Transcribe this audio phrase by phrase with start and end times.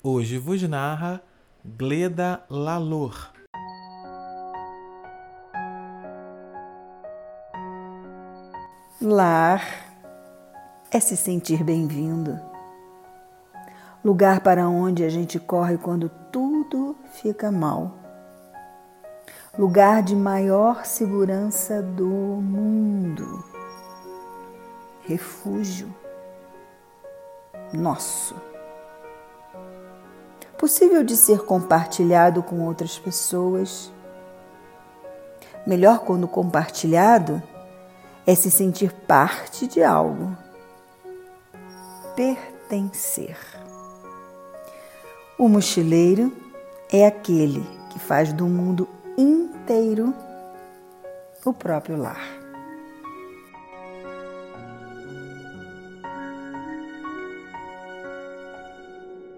[0.00, 1.20] Hoje vos narra
[1.64, 3.32] Gleda Lalor.
[9.02, 9.60] Lar
[10.92, 12.38] é se sentir bem-vindo.
[14.04, 17.92] Lugar para onde a gente corre quando tudo fica mal.
[19.58, 23.44] Lugar de maior segurança do mundo.
[25.04, 25.92] Refúgio
[27.72, 28.47] nosso
[30.58, 33.92] possível de ser compartilhado com outras pessoas.
[35.64, 37.40] Melhor quando compartilhado
[38.26, 40.36] é se sentir parte de algo,
[42.16, 43.38] pertencer.
[45.38, 46.36] O mochileiro
[46.92, 50.12] é aquele que faz do mundo inteiro
[51.44, 52.47] o próprio lar.